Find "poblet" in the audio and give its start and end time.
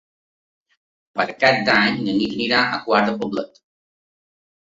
3.19-3.63